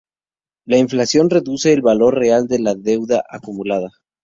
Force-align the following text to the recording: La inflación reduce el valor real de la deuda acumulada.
La 0.65 0.79
inflación 0.79 1.29
reduce 1.29 1.71
el 1.71 1.83
valor 1.83 2.15
real 2.17 2.47
de 2.47 2.57
la 2.57 2.73
deuda 2.73 3.23
acumulada. 3.29 3.91